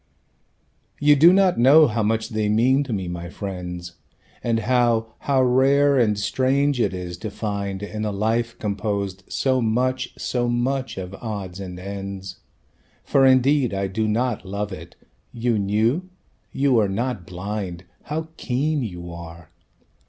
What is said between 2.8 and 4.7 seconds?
to me, my friends, And